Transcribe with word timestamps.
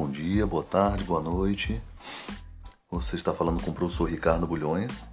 Bom 0.00 0.10
dia, 0.10 0.46
boa 0.46 0.64
tarde, 0.64 1.04
boa 1.04 1.20
noite. 1.20 1.78
Você 2.90 3.16
está 3.16 3.34
falando 3.34 3.62
com 3.62 3.70
o 3.70 3.74
professor 3.74 4.08
Ricardo 4.08 4.46
Bulhões 4.46 5.06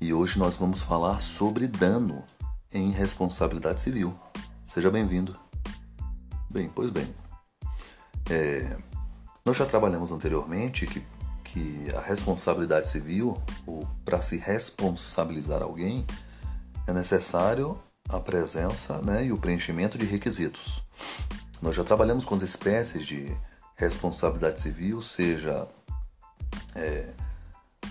e 0.00 0.14
hoje 0.14 0.38
nós 0.38 0.56
vamos 0.56 0.82
falar 0.82 1.20
sobre 1.20 1.68
dano 1.68 2.24
em 2.72 2.90
responsabilidade 2.90 3.82
civil. 3.82 4.18
Seja 4.66 4.90
bem-vindo. 4.90 5.38
Bem, 6.48 6.70
pois 6.74 6.88
bem. 6.88 7.14
É, 8.30 8.74
nós 9.44 9.58
já 9.58 9.66
trabalhamos 9.66 10.10
anteriormente 10.10 10.86
que, 10.86 11.04
que 11.44 11.94
a 11.94 12.00
responsabilidade 12.00 12.88
civil, 12.88 13.42
ou 13.66 13.86
para 14.06 14.22
se 14.22 14.38
responsabilizar 14.38 15.62
alguém, 15.62 16.06
é 16.86 16.94
necessário 16.94 17.78
a 18.08 18.18
presença 18.18 19.02
né, 19.02 19.26
e 19.26 19.32
o 19.32 19.36
preenchimento 19.36 19.98
de 19.98 20.06
requisitos. 20.06 20.82
Nós 21.60 21.76
já 21.76 21.84
trabalhamos 21.84 22.24
com 22.24 22.34
as 22.34 22.40
espécies 22.40 23.06
de 23.06 23.30
responsabilidade 23.76 24.60
civil, 24.60 25.02
seja 25.02 25.66
é, 26.74 27.10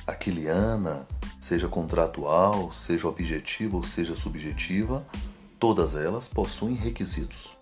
aquiliana, 0.07 1.07
seja 1.39 1.67
contratual, 1.67 2.71
seja 2.71 3.07
objetiva 3.07 3.77
ou 3.77 3.83
seja 3.83 4.15
subjetiva, 4.15 5.05
todas 5.59 5.95
elas 5.95 6.27
possuem 6.27 6.75
requisitos. 6.75 7.57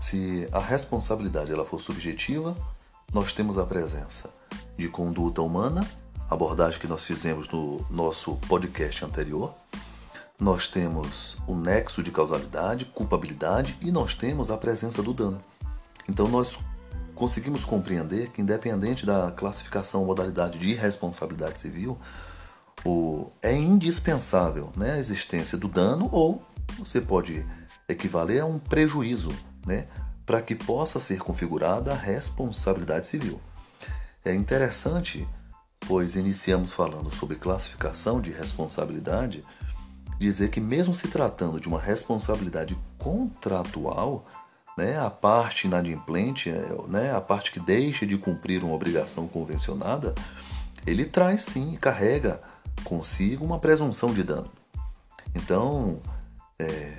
Se 0.00 0.48
a 0.52 0.60
responsabilidade 0.60 1.52
ela 1.52 1.64
for 1.64 1.80
subjetiva, 1.80 2.56
nós 3.12 3.32
temos 3.32 3.58
a 3.58 3.66
presença 3.66 4.30
de 4.76 4.88
conduta 4.88 5.42
humana, 5.42 5.88
abordagem 6.30 6.78
que 6.80 6.86
nós 6.86 7.04
fizemos 7.04 7.48
no 7.48 7.84
nosso 7.90 8.36
podcast 8.48 9.04
anterior. 9.04 9.54
Nós 10.38 10.68
temos 10.68 11.36
o 11.48 11.56
nexo 11.56 12.00
de 12.00 12.12
causalidade, 12.12 12.84
culpabilidade 12.84 13.76
e 13.80 13.90
nós 13.90 14.14
temos 14.14 14.50
a 14.50 14.56
presença 14.56 15.02
do 15.02 15.12
dano. 15.12 15.42
Então 16.08 16.28
nós 16.28 16.58
conseguimos 17.18 17.64
compreender 17.64 18.30
que, 18.30 18.40
independente 18.40 19.04
da 19.04 19.32
classificação 19.32 20.02
ou 20.02 20.06
modalidade 20.06 20.56
de 20.56 20.72
responsabilidade 20.72 21.60
civil, 21.60 21.98
o, 22.84 23.32
é 23.42 23.52
indispensável 23.52 24.70
né, 24.76 24.92
a 24.92 24.98
existência 24.98 25.58
do 25.58 25.66
dano 25.66 26.08
ou 26.12 26.40
você 26.78 27.00
pode 27.00 27.44
equivaler 27.88 28.42
a 28.42 28.46
um 28.46 28.58
prejuízo 28.58 29.30
né, 29.66 29.88
para 30.24 30.40
que 30.40 30.54
possa 30.54 31.00
ser 31.00 31.18
configurada 31.18 31.90
a 31.90 31.96
responsabilidade 31.96 33.08
civil. 33.08 33.40
É 34.24 34.32
interessante, 34.32 35.26
pois 35.80 36.14
iniciamos 36.14 36.72
falando 36.72 37.12
sobre 37.12 37.34
classificação 37.34 38.20
de 38.20 38.30
responsabilidade, 38.30 39.44
dizer 40.20 40.50
que, 40.50 40.60
mesmo 40.60 40.94
se 40.94 41.08
tratando 41.08 41.60
de 41.60 41.66
uma 41.66 41.80
responsabilidade 41.80 42.78
contratual, 42.96 44.24
né, 44.78 44.96
a 44.96 45.10
parte 45.10 45.66
inadimplente, 45.66 46.48
é, 46.48 46.68
né, 46.86 47.12
a 47.12 47.20
parte 47.20 47.50
que 47.50 47.58
deixa 47.58 48.06
de 48.06 48.16
cumprir 48.16 48.62
uma 48.62 48.74
obrigação 48.74 49.26
convencionada, 49.26 50.14
ele 50.86 51.04
traz 51.04 51.42
sim, 51.42 51.76
carrega 51.80 52.40
consigo 52.84 53.44
uma 53.44 53.58
presunção 53.58 54.14
de 54.14 54.22
dano. 54.22 54.48
Então, 55.34 56.00
é, 56.60 56.92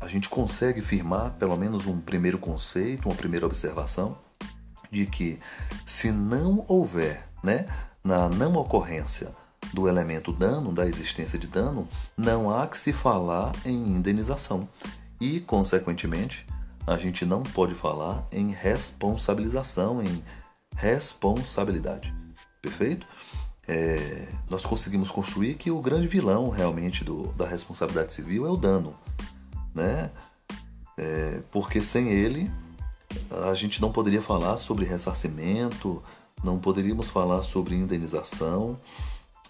a 0.00 0.08
gente 0.08 0.30
consegue 0.30 0.80
firmar 0.80 1.32
pelo 1.32 1.54
menos 1.54 1.86
um 1.86 2.00
primeiro 2.00 2.38
conceito, 2.38 3.10
uma 3.10 3.14
primeira 3.14 3.44
observação, 3.44 4.16
de 4.90 5.04
que 5.04 5.38
se 5.84 6.10
não 6.10 6.64
houver, 6.66 7.28
né, 7.44 7.66
na 8.02 8.26
não 8.30 8.54
ocorrência 8.54 9.32
do 9.74 9.86
elemento 9.86 10.32
dano, 10.32 10.72
da 10.72 10.86
existência 10.86 11.38
de 11.38 11.46
dano, 11.46 11.86
não 12.16 12.50
há 12.50 12.66
que 12.66 12.78
se 12.78 12.90
falar 12.90 13.52
em 13.66 13.90
indenização 13.90 14.66
e, 15.20 15.40
consequentemente, 15.40 16.46
a 16.88 16.96
gente 16.96 17.26
não 17.26 17.42
pode 17.42 17.74
falar 17.74 18.26
em 18.32 18.50
responsabilização, 18.50 20.02
em 20.02 20.24
responsabilidade. 20.74 22.14
Perfeito? 22.62 23.06
É, 23.66 24.26
nós 24.48 24.64
conseguimos 24.64 25.10
construir 25.10 25.54
que 25.54 25.70
o 25.70 25.82
grande 25.82 26.08
vilão 26.08 26.48
realmente 26.48 27.04
do, 27.04 27.28
da 27.34 27.46
responsabilidade 27.46 28.14
civil 28.14 28.46
é 28.46 28.50
o 28.50 28.56
dano, 28.56 28.96
né? 29.74 30.10
É, 30.96 31.42
porque 31.52 31.82
sem 31.82 32.10
ele 32.10 32.50
a 33.30 33.54
gente 33.54 33.80
não 33.80 33.92
poderia 33.92 34.22
falar 34.22 34.56
sobre 34.56 34.84
ressarcimento, 34.84 36.02
não 36.42 36.58
poderíamos 36.58 37.08
falar 37.08 37.42
sobre 37.42 37.74
indenização, 37.74 38.80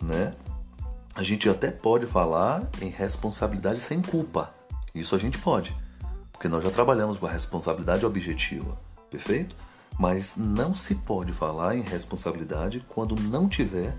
né? 0.01 0.35
A 1.15 1.23
gente 1.23 1.49
até 1.49 1.71
pode 1.71 2.07
falar 2.07 2.69
em 2.83 2.89
responsabilidade 2.89 3.81
sem 3.81 4.03
culpa, 4.03 4.53
isso 4.95 5.15
a 5.15 5.19
gente 5.19 5.39
pode 5.39 5.75
porque 6.39 6.49
nós 6.49 6.63
já 6.63 6.71
trabalhamos 6.71 7.19
com 7.19 7.27
a 7.27 7.31
responsabilidade 7.31 8.07
objetiva, 8.07 8.79
perfeito? 9.11 9.57
Mas 9.99 10.37
não 10.37 10.77
se 10.77 10.95
pode 10.95 11.33
falar 11.33 11.77
em 11.77 11.81
responsabilidade 11.81 12.81
quando 12.91 13.21
não 13.21 13.49
tiver 13.49 13.97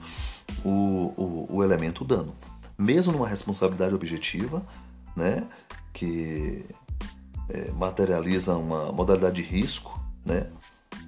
o, 0.64 1.14
o, 1.18 1.48
o 1.50 1.64
elemento 1.66 2.06
dano. 2.06 2.34
Mesmo 2.78 3.12
numa 3.12 3.28
responsabilidade 3.28 3.94
objetiva, 3.94 4.66
né, 5.18 5.46
que 5.92 6.66
é, 7.50 7.72
materializa 7.72 8.56
uma 8.56 8.90
modalidade 8.90 9.36
de 9.36 9.42
risco, 9.42 10.02
né, 10.26 10.48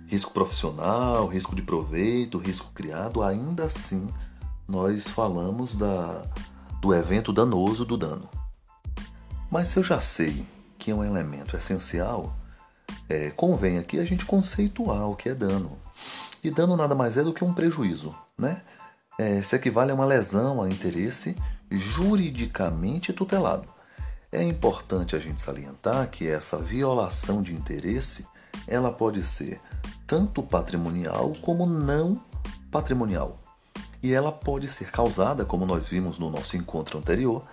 risco 0.07 0.33
profissional, 0.33 1.27
risco 1.27 1.55
de 1.55 1.61
proveito, 1.61 2.37
risco 2.39 2.69
criado, 2.73 3.23
ainda 3.23 3.63
assim 3.63 4.09
nós 4.67 5.07
falamos 5.07 5.77
da, 5.77 6.25
do 6.81 6.93
evento 6.93 7.31
danoso 7.31 7.85
do 7.85 7.95
dano. 7.95 8.27
Mas 9.49 9.69
se 9.69 9.79
eu 9.79 9.83
já 9.83 10.01
sei 10.01 10.45
que 10.81 10.89
é 10.89 10.95
um 10.95 11.03
elemento 11.03 11.55
essencial, 11.55 12.35
é, 13.07 13.29
convém 13.29 13.77
aqui 13.77 13.99
a 13.99 14.03
gente 14.03 14.25
conceituar 14.25 15.07
o 15.07 15.15
que 15.15 15.29
é 15.29 15.35
dano. 15.35 15.77
E 16.43 16.49
dano 16.49 16.75
nada 16.75 16.95
mais 16.95 17.17
é 17.17 17.23
do 17.23 17.31
que 17.31 17.43
um 17.43 17.53
prejuízo, 17.53 18.17
né? 18.35 18.63
É, 19.19 19.43
se 19.43 19.55
equivale 19.55 19.91
a 19.91 19.93
uma 19.93 20.05
lesão 20.05 20.59
a 20.59 20.67
interesse 20.67 21.35
juridicamente 21.69 23.13
tutelado. 23.13 23.67
É 24.31 24.41
importante 24.41 25.15
a 25.15 25.19
gente 25.19 25.39
salientar 25.39 26.09
que 26.09 26.27
essa 26.27 26.57
violação 26.57 27.43
de 27.43 27.53
interesse 27.53 28.25
ela 28.67 28.91
pode 28.91 29.23
ser 29.23 29.61
tanto 30.07 30.41
patrimonial 30.41 31.33
como 31.43 31.67
não 31.67 32.19
patrimonial. 32.71 33.39
E 34.01 34.13
ela 34.13 34.31
pode 34.31 34.67
ser 34.67 34.89
causada, 34.89 35.45
como 35.45 35.63
nós 35.63 35.87
vimos 35.87 36.17
no 36.17 36.31
nosso 36.31 36.57
encontro 36.57 36.97
anterior, 36.97 37.45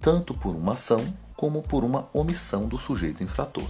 tanto 0.00 0.34
por 0.34 0.56
uma 0.56 0.72
ação 0.72 1.06
como 1.42 1.60
por 1.60 1.82
uma 1.82 2.08
omissão 2.12 2.68
do 2.68 2.78
sujeito 2.78 3.24
infrator. 3.24 3.66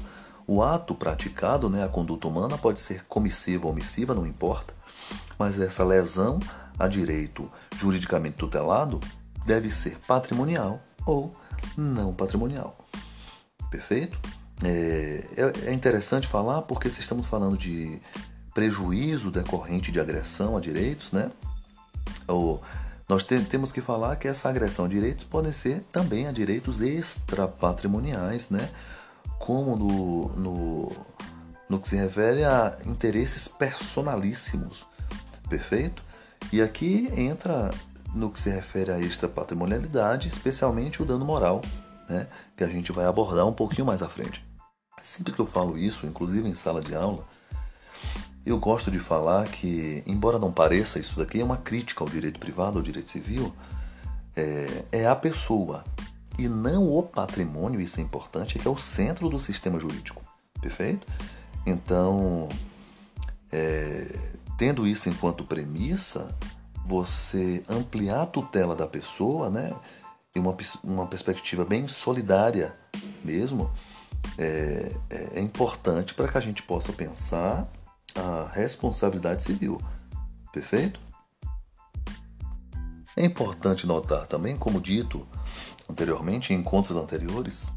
O 0.46 0.62
ato 0.62 0.94
praticado, 0.94 1.70
né, 1.70 1.82
a 1.82 1.88
conduta 1.88 2.28
humana, 2.28 2.58
pode 2.58 2.78
ser 2.82 3.06
comissiva 3.06 3.64
ou 3.64 3.72
omissiva, 3.72 4.14
não 4.14 4.26
importa, 4.26 4.74
mas 5.38 5.58
essa 5.58 5.82
lesão 5.82 6.38
a 6.78 6.86
direito 6.86 7.50
juridicamente 7.74 8.36
tutelado 8.36 9.00
deve 9.46 9.70
ser 9.70 9.98
patrimonial 10.06 10.82
ou 11.06 11.34
não 11.74 12.12
patrimonial. 12.12 12.76
Perfeito? 13.70 14.20
É, 14.62 15.24
é, 15.34 15.70
é 15.70 15.72
interessante 15.72 16.28
falar 16.28 16.60
porque 16.60 16.90
se 16.90 17.00
estamos 17.00 17.24
falando 17.24 17.56
de 17.56 17.98
prejuízo 18.52 19.30
decorrente 19.30 19.90
de 19.90 19.98
agressão 19.98 20.58
a 20.58 20.60
direitos, 20.60 21.10
né? 21.10 21.30
Ou 22.28 22.62
nós 23.08 23.22
te, 23.22 23.38
temos 23.40 23.72
que 23.72 23.80
falar 23.80 24.16
que 24.16 24.28
essa 24.28 24.48
agressão 24.48 24.84
a 24.84 24.88
direitos 24.88 25.24
pode 25.24 25.52
ser 25.52 25.80
também 25.92 26.26
a 26.26 26.32
direitos 26.32 26.80
extrapatrimoniais, 26.80 28.50
né? 28.50 28.68
como 29.38 29.76
no, 29.76 30.28
no, 30.36 30.92
no 31.68 31.78
que 31.80 31.88
se 31.88 31.96
refere 31.96 32.44
a 32.44 32.78
interesses 32.86 33.48
personalíssimos, 33.48 34.86
perfeito? 35.48 36.02
E 36.52 36.62
aqui 36.62 37.12
entra 37.16 37.70
no 38.14 38.30
que 38.30 38.38
se 38.38 38.50
refere 38.50 38.92
à 38.92 39.00
extrapatrimonialidade, 39.00 40.28
especialmente 40.28 41.02
o 41.02 41.04
dano 41.04 41.24
moral, 41.24 41.60
né? 42.08 42.28
que 42.56 42.62
a 42.62 42.68
gente 42.68 42.92
vai 42.92 43.04
abordar 43.04 43.46
um 43.46 43.52
pouquinho 43.52 43.86
mais 43.86 44.02
à 44.02 44.08
frente. 44.08 44.44
Sempre 45.02 45.32
que 45.32 45.40
eu 45.40 45.46
falo 45.46 45.76
isso, 45.76 46.06
inclusive 46.06 46.48
em 46.48 46.54
sala 46.54 46.80
de 46.80 46.94
aula, 46.94 47.26
eu 48.44 48.58
gosto 48.58 48.90
de 48.90 48.98
falar 48.98 49.46
que, 49.46 50.02
embora 50.06 50.38
não 50.38 50.52
pareça, 50.52 50.98
isso 50.98 51.16
daqui 51.16 51.40
é 51.40 51.44
uma 51.44 51.56
crítica 51.56 52.02
ao 52.02 52.08
direito 52.08 52.40
privado, 52.40 52.78
ao 52.78 52.82
direito 52.82 53.08
civil, 53.08 53.54
é, 54.36 54.84
é 54.90 55.06
a 55.06 55.14
pessoa 55.14 55.84
e 56.38 56.48
não 56.48 56.88
o 56.88 57.02
patrimônio, 57.02 57.80
isso 57.80 58.00
é 58.00 58.02
importante, 58.02 58.58
que 58.58 58.66
é 58.66 58.70
o 58.70 58.78
centro 58.78 59.28
do 59.28 59.38
sistema 59.38 59.78
jurídico. 59.78 60.22
Perfeito? 60.60 61.06
Então, 61.64 62.48
é, 63.50 64.06
tendo 64.58 64.86
isso 64.86 65.08
enquanto 65.08 65.44
premissa, 65.44 66.34
você 66.84 67.62
ampliar 67.68 68.22
a 68.22 68.26
tutela 68.26 68.74
da 68.74 68.86
pessoa, 68.86 69.50
né, 69.50 69.72
em 70.34 70.40
uma, 70.40 70.56
uma 70.82 71.06
perspectiva 71.06 71.64
bem 71.64 71.86
solidária 71.86 72.74
mesmo, 73.24 73.70
é, 74.38 74.92
é, 75.10 75.28
é 75.34 75.40
importante 75.40 76.14
para 76.14 76.26
que 76.26 76.38
a 76.38 76.40
gente 76.40 76.62
possa 76.62 76.92
pensar 76.92 77.68
a 78.14 78.48
responsabilidade 78.52 79.42
civil. 79.42 79.80
Perfeito? 80.52 81.00
É 83.16 83.24
importante 83.24 83.86
notar 83.86 84.26
também, 84.26 84.56
como 84.56 84.80
dito 84.80 85.26
anteriormente 85.88 86.52
em 86.52 86.56
encontros 86.56 86.96
anteriores, 86.96 87.72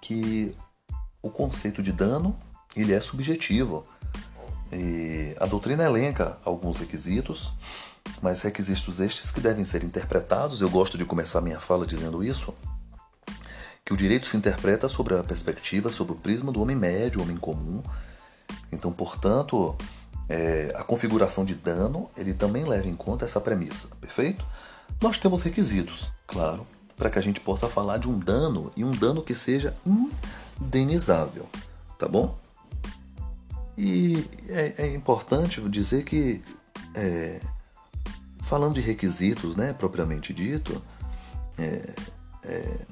que 0.00 0.54
o 1.22 1.30
conceito 1.30 1.82
de 1.82 1.92
dano 1.92 2.38
ele 2.76 2.92
é 2.92 3.00
subjetivo. 3.00 3.86
E 4.72 5.34
a 5.40 5.46
doutrina 5.46 5.84
elenca 5.84 6.38
alguns 6.44 6.76
requisitos, 6.76 7.54
mas 8.20 8.42
requisitos 8.42 9.00
estes 9.00 9.30
que 9.30 9.40
devem 9.40 9.64
ser 9.64 9.82
interpretados. 9.82 10.60
Eu 10.60 10.68
gosto 10.68 10.98
de 10.98 11.04
começar 11.04 11.40
minha 11.40 11.60
fala 11.60 11.86
dizendo 11.86 12.22
isso, 12.22 12.54
que 13.84 13.94
o 13.94 13.96
direito 13.96 14.26
se 14.26 14.36
interpreta 14.36 14.88
sobre 14.88 15.16
a 15.16 15.22
perspectiva, 15.22 15.90
sobre 15.90 16.12
o 16.12 16.16
prisma 16.16 16.52
do 16.52 16.60
homem 16.60 16.76
médio, 16.76 17.22
homem 17.22 17.36
comum. 17.36 17.82
Então, 18.70 18.92
portanto, 18.92 19.76
é, 20.28 20.72
a 20.74 20.82
configuração 20.82 21.44
de 21.44 21.54
dano 21.54 22.10
ele 22.16 22.34
também 22.34 22.64
leva 22.64 22.88
em 22.88 22.96
conta 22.96 23.24
essa 23.24 23.40
premissa, 23.40 23.88
perfeito? 24.00 24.44
Nós 25.00 25.18
temos 25.18 25.42
requisitos, 25.42 26.10
claro, 26.26 26.66
para 26.96 27.10
que 27.10 27.18
a 27.18 27.22
gente 27.22 27.40
possa 27.40 27.68
falar 27.68 27.98
de 27.98 28.08
um 28.08 28.18
dano 28.18 28.70
e 28.76 28.84
um 28.84 28.90
dano 28.90 29.22
que 29.22 29.34
seja 29.34 29.74
indenizável, 30.60 31.46
tá 31.98 32.08
bom? 32.08 32.36
E 33.76 34.24
é, 34.48 34.86
é 34.86 34.94
importante 34.94 35.60
dizer 35.68 36.02
que, 36.04 36.42
é, 36.94 37.40
falando 38.42 38.74
de 38.74 38.80
requisitos, 38.80 39.54
né, 39.54 39.74
propriamente 39.74 40.32
dito, 40.32 40.82
é, 42.46 42.86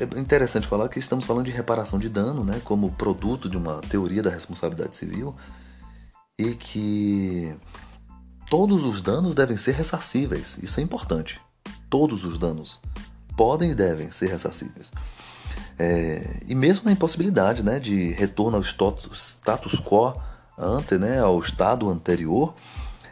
é, 0.00 0.18
interessante 0.18 0.66
falar 0.66 0.88
que 0.88 0.98
estamos 0.98 1.24
falando 1.24 1.46
de 1.46 1.50
reparação 1.50 1.98
de 1.98 2.08
dano, 2.08 2.44
né, 2.44 2.60
como 2.64 2.92
produto 2.92 3.48
de 3.48 3.56
uma 3.56 3.80
teoria 3.80 4.22
da 4.22 4.30
responsabilidade 4.30 4.96
civil, 4.96 5.34
e 6.38 6.54
que 6.54 7.54
todos 8.48 8.84
os 8.84 9.02
danos 9.02 9.34
devem 9.34 9.56
ser 9.56 9.72
ressarcíveis. 9.72 10.56
Isso 10.62 10.80
é 10.80 10.82
importante. 10.82 11.40
Todos 11.88 12.24
os 12.24 12.38
danos 12.38 12.80
podem 13.36 13.72
e 13.72 13.74
devem 13.74 14.10
ser 14.10 14.28
ressarcíveis. 14.28 14.92
É, 15.78 16.40
e 16.46 16.54
mesmo 16.54 16.84
na 16.84 16.92
impossibilidade 16.92 17.62
né, 17.62 17.80
de 17.80 18.10
retorno 18.12 18.56
ao 18.56 18.62
status 18.62 19.80
quo 19.80 20.14
ante, 20.56 20.98
né, 20.98 21.20
ao 21.20 21.38
estado 21.40 21.88
anterior, 21.88 22.54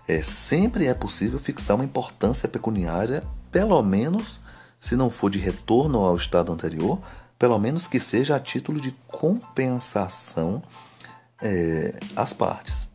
é, 0.07 0.23
sempre 0.23 0.87
é 0.87 0.95
possível 0.95 1.39
fixar 1.39 1.77
uma 1.77 1.85
importância 1.85 2.49
pecuniária, 2.49 3.25
pelo 3.51 3.83
menos, 3.83 4.41
se 4.81 4.97
não 4.97 5.11
for 5.11 5.31
de 5.31 5.39
retorno 5.39 5.99
ao 6.01 6.17
estado 6.17 6.53
anterior, 6.53 7.01
pelo 7.39 7.59
menos 7.59 7.87
que 7.87 8.01
seja 8.01 8.37
a 8.37 8.41
título 8.41 8.81
de 8.81 8.93
compensação 9.07 10.63
é, 11.41 11.99
às 12.17 12.33
partes. 12.33 12.89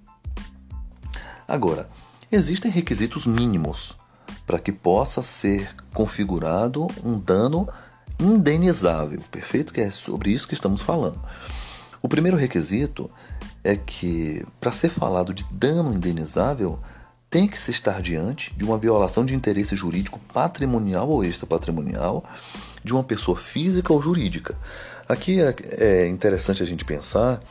Agora, 1.48 1.90
existem 2.32 2.72
requisitos 2.72 3.26
mínimos 3.26 3.96
para 4.46 4.60
que 4.60 4.72
possa 4.72 5.22
ser 5.22 5.76
configurado 5.94 6.88
um 7.04 7.18
dano 7.18 7.68
indenizável, 8.20 9.22
perfeito? 9.32 9.74
Que 9.74 9.82
é 9.82 9.92
sobre 9.92 10.32
isso 10.32 10.48
que 10.48 10.54
estamos 10.54 10.82
falando. 10.82 11.22
O 12.02 12.10
primeiro 12.10 12.38
requisito 12.38 13.10
é 13.64 13.76
que, 13.78 14.46
para 14.60 14.72
ser 14.72 14.90
falado 14.90 15.34
de 15.34 15.46
dano 15.52 15.94
indenizável, 15.94 16.80
tem 17.34 17.48
que 17.48 17.60
se 17.60 17.72
estar 17.72 18.00
diante 18.00 18.54
de 18.56 18.64
uma 18.64 18.78
violação 18.78 19.26
de 19.26 19.34
interesse 19.34 19.76
jurídico 19.76 20.20
patrimonial 20.32 21.10
ou 21.10 21.26
extrapatrimonial 21.26 22.24
de 22.84 22.94
uma 22.94 23.04
pessoa 23.04 23.36
física 23.36 23.92
ou 23.92 24.00
jurídica. 24.00 24.56
Aqui 25.10 25.42
é, 25.42 25.56
é 25.80 26.08
interessante 26.08 26.62
a 26.62 26.66
gente 26.68 26.86
pensar 26.86 27.42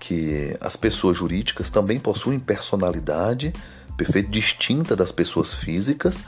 que 0.00 0.56
as 0.58 0.74
pessoas 0.74 1.18
jurídicas 1.18 1.68
também 1.68 2.00
possuem 2.00 2.40
personalidade 2.40 3.52
perfeito 3.94 4.30
distinta 4.30 4.96
das 4.96 5.12
pessoas 5.12 5.52
físicas, 5.52 6.24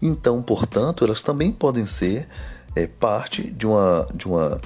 então, 0.00 0.40
portanto, 0.40 1.04
elas 1.04 1.22
também 1.22 1.50
podem 1.50 1.84
ser 1.84 2.28
é, 2.76 2.86
parte 2.86 3.42
de, 3.42 3.66
uma, 3.66 4.06
de, 4.14 4.28
uma, 4.28 4.60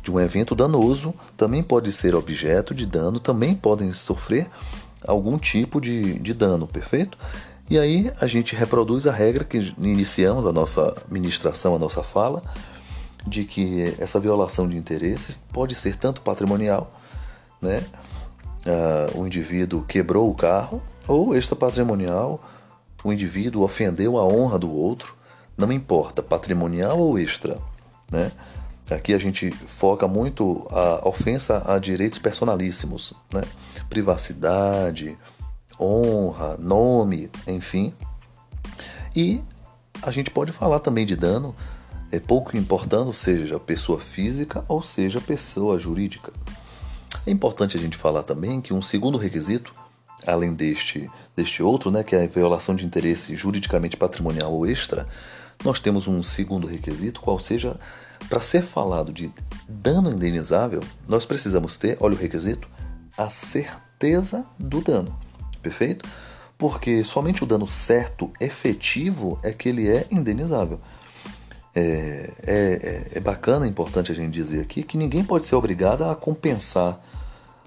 de 0.00 0.12
um 0.12 0.20
evento 0.20 0.54
danoso, 0.54 1.12
também 1.36 1.64
pode 1.64 1.90
ser 1.90 2.14
objeto 2.14 2.72
de 2.72 2.86
dano, 2.86 3.18
também 3.18 3.56
podem 3.56 3.92
sofrer 3.92 4.48
algum 5.06 5.38
tipo 5.38 5.80
de, 5.80 6.18
de 6.18 6.34
dano, 6.34 6.66
perfeito? 6.66 7.18
E 7.68 7.78
aí 7.78 8.12
a 8.20 8.26
gente 8.26 8.54
reproduz 8.54 9.06
a 9.06 9.12
regra 9.12 9.44
que 9.44 9.58
iniciamos 9.78 10.46
a 10.46 10.52
nossa 10.52 10.94
ministração, 11.10 11.74
a 11.74 11.78
nossa 11.78 12.02
fala, 12.02 12.42
de 13.26 13.44
que 13.44 13.94
essa 13.98 14.20
violação 14.20 14.68
de 14.68 14.76
interesses 14.76 15.40
pode 15.52 15.74
ser 15.74 15.96
tanto 15.96 16.20
patrimonial, 16.20 16.92
né? 17.60 17.82
Uh, 18.66 19.20
o 19.20 19.26
indivíduo 19.26 19.82
quebrou 19.82 20.30
o 20.30 20.34
carro 20.34 20.82
ou 21.06 21.36
extra 21.36 21.56
patrimonial, 21.56 22.42
o 23.02 23.12
indivíduo 23.12 23.62
ofendeu 23.62 24.18
a 24.18 24.24
honra 24.24 24.58
do 24.58 24.74
outro, 24.74 25.14
não 25.56 25.70
importa, 25.70 26.22
patrimonial 26.22 26.98
ou 26.98 27.18
extra, 27.18 27.58
né? 28.10 28.32
Aqui 28.94 29.12
a 29.12 29.18
gente 29.18 29.50
foca 29.50 30.06
muito 30.06 30.66
a 30.70 31.06
ofensa 31.08 31.62
a 31.66 31.78
direitos 31.78 32.18
personalíssimos, 32.18 33.12
né? 33.32 33.42
Privacidade, 33.88 35.16
honra, 35.78 36.56
nome, 36.58 37.30
enfim. 37.46 37.92
E 39.14 39.42
a 40.02 40.10
gente 40.10 40.30
pode 40.30 40.52
falar 40.52 40.80
também 40.80 41.04
de 41.04 41.16
dano, 41.16 41.54
é 42.12 42.20
pouco 42.20 42.56
importando 42.56 43.12
seja 43.12 43.58
pessoa 43.58 44.00
física 44.00 44.64
ou 44.68 44.82
seja 44.82 45.20
pessoa 45.20 45.78
jurídica. 45.78 46.32
É 47.26 47.30
importante 47.30 47.76
a 47.76 47.80
gente 47.80 47.96
falar 47.96 48.22
também 48.22 48.60
que 48.60 48.72
um 48.72 48.82
segundo 48.82 49.18
requisito 49.18 49.72
além 50.26 50.54
deste, 50.54 51.10
deste 51.36 51.62
outro, 51.62 51.90
né, 51.90 52.02
que 52.02 52.16
é 52.16 52.24
a 52.24 52.26
violação 52.26 52.74
de 52.74 52.86
interesse 52.86 53.36
juridicamente 53.36 53.96
patrimonial 53.96 54.52
ou 54.52 54.66
extra, 54.66 55.06
nós 55.62 55.78
temos 55.78 56.08
um 56.08 56.22
segundo 56.22 56.66
requisito, 56.66 57.20
qual 57.20 57.38
seja, 57.38 57.76
para 58.28 58.40
ser 58.40 58.62
falado 58.62 59.12
de 59.12 59.30
dano 59.68 60.12
indenizável, 60.12 60.80
nós 61.08 61.24
precisamos 61.24 61.76
ter, 61.76 61.96
olha 62.00 62.14
o 62.14 62.18
requisito, 62.18 62.68
a 63.16 63.28
certeza 63.28 64.46
do 64.58 64.80
dano. 64.80 65.16
Perfeito? 65.62 66.08
Porque 66.58 67.02
somente 67.04 67.42
o 67.42 67.46
dano 67.46 67.66
certo, 67.66 68.30
efetivo, 68.40 69.38
é 69.42 69.52
que 69.52 69.68
ele 69.68 69.88
é 69.88 70.06
indenizável. 70.10 70.80
É, 71.74 72.30
é, 72.46 73.10
é, 73.14 73.20
bacana, 73.20 73.66
é 73.66 73.68
importante 73.68 74.12
a 74.12 74.14
gente 74.14 74.32
dizer 74.32 74.60
aqui 74.60 74.84
que 74.84 74.96
ninguém 74.96 75.24
pode 75.24 75.46
ser 75.46 75.56
obrigado 75.56 76.04
a 76.04 76.14
compensar 76.14 77.00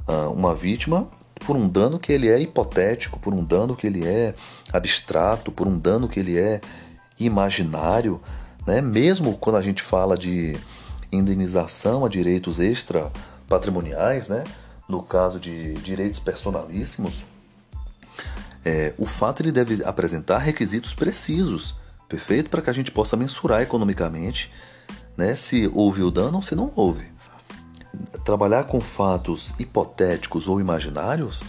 uh, 0.08 0.32
uma 0.32 0.56
vítima 0.56 1.10
por 1.46 1.58
um 1.58 1.68
dano 1.68 2.00
que 2.00 2.14
ele 2.14 2.30
é 2.30 2.40
hipotético, 2.40 3.20
por 3.20 3.34
um 3.34 3.44
dano 3.44 3.76
que 3.76 3.86
ele 3.86 4.08
é 4.08 4.34
abstrato, 4.72 5.52
por 5.52 5.68
um 5.68 5.78
dano 5.78 6.08
que 6.08 6.20
ele 6.20 6.38
é 6.38 6.62
imaginário, 7.20 8.22
né? 8.68 8.82
Mesmo 8.82 9.38
quando 9.38 9.56
a 9.56 9.62
gente 9.62 9.82
fala 9.82 10.18
de 10.18 10.58
indenização 11.12 12.06
a 12.06 12.10
direitos 12.10 12.60
extra 12.60 13.10
patrimoniais, 13.48 14.28
né? 14.28 14.44
No 14.88 15.02
caso 15.02 15.40
de 15.40 15.74
direitos 15.76 16.20
personalíssimos, 16.20 17.26
é, 18.66 18.94
o 18.98 19.06
fato 19.06 19.42
ele 19.42 19.52
deve 19.52 19.84
apresentar 19.86 20.40
requisitos 20.40 20.94
precisos, 20.94 21.76
perfeito, 22.10 22.50
para 22.50 22.62
que 22.62 22.70
a 22.70 22.74
gente 22.74 22.92
possa 22.92 23.16
mensurar 23.16 23.62
economicamente, 23.62 24.52
né? 25.16 25.34
Se 25.36 25.72
houve 25.74 26.04
o 26.04 26.12
dano 26.12 26.36
ou 26.36 26.44
se 26.44 26.54
não 26.54 26.72
houve 26.76 27.06
trabalhar 28.26 28.66
com 28.66 28.80
fatos 28.82 29.56
hipotéticos 29.58 30.48
ou 30.48 30.60
imaginários, 30.60 31.42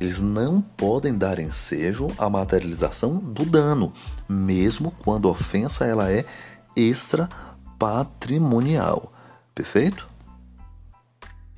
eles 0.00 0.20
não 0.20 0.60
podem 0.60 1.16
dar 1.16 1.38
ensejo 1.38 2.08
à 2.18 2.28
materialização 2.28 3.18
do 3.18 3.44
dano, 3.44 3.92
mesmo 4.28 4.92
quando 5.02 5.28
a 5.28 5.30
ofensa 5.30 5.84
ela 5.86 6.10
é 6.10 6.24
extra 6.76 7.28
patrimonial. 7.78 9.12
Perfeito? 9.54 10.08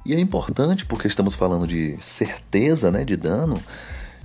E 0.05 0.15
é 0.15 0.21
importante, 0.21 0.87
porque 0.87 1.09
estamos 1.09 1.35
falando 1.35 1.67
de 1.67 1.99
certeza 2.01 2.91
né, 2.91 3.05
de 3.05 3.17
dano, 3.17 3.61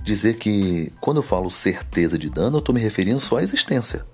dizer 0.04 0.36
que 0.36 0.92
quando 1.00 1.16
eu 1.16 1.22
falo 1.22 1.50
certeza 1.50 2.16
de 2.16 2.30
dano, 2.30 2.56
eu 2.56 2.60
estou 2.60 2.74
me 2.74 2.80
referindo 2.80 3.18
só 3.18 3.38
à 3.38 3.42
existência. 3.42 4.06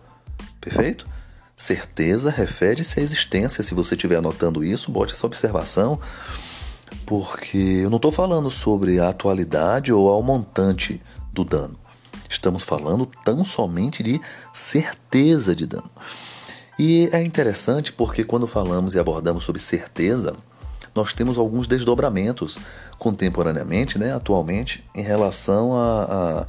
Perfeito? 0.61 1.07
Certeza 1.55 2.31
refere-se 2.31 3.01
à 3.01 3.03
existência. 3.03 3.63
Se 3.63 3.75
você 3.75 3.95
estiver 3.95 4.17
anotando 4.17 4.65
isso, 4.65 4.91
bote 4.91 5.13
essa 5.13 5.27
observação, 5.27 6.01
porque 7.05 7.59
eu 7.59 7.91
não 7.91 7.97
estou 7.97 8.13
falando 8.13 8.51
sobre 8.51 9.01
a 9.01 9.09
atualidade 9.09 9.93
ou 9.93 10.09
ao 10.09 10.23
montante 10.23 11.03
do 11.33 11.45
dano. 11.45 11.79
Estamos 12.31 12.63
falando 12.63 13.07
tão 13.25 13.45
somente 13.45 14.03
de 14.03 14.21
certeza 14.53 15.55
de 15.55 15.67
dano. 15.67 15.91
E 16.79 17.09
é 17.13 17.23
interessante 17.23 17.93
porque 17.93 18.23
quando 18.23 18.47
falamos 18.47 18.95
e 18.95 18.99
abordamos 18.99 19.45
sobre 19.45 19.61
certeza, 19.61 20.37
nós 20.95 21.13
temos 21.13 21.37
alguns 21.37 21.67
desdobramentos 21.67 22.59
contemporaneamente, 22.99 23.99
né, 23.99 24.15
atualmente, 24.15 24.85
em 24.95 25.03
relação 25.03 25.75
a, 25.75 26.05
a, 26.05 26.47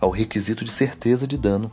ao 0.00 0.10
requisito 0.10 0.64
de 0.64 0.70
certeza 0.70 1.26
de 1.26 1.36
dano 1.36 1.70